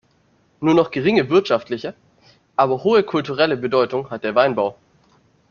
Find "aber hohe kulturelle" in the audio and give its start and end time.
2.55-3.55